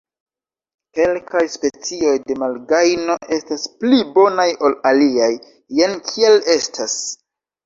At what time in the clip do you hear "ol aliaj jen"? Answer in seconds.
4.69-5.95